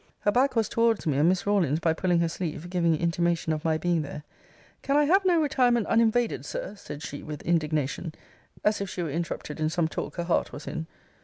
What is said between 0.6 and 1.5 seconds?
towards me; and Miss